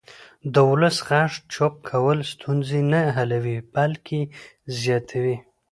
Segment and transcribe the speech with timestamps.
[0.53, 4.31] د ولس غږ چوپ کول ستونزې نه حلوي بلکې یې
[4.81, 5.37] زیاتوي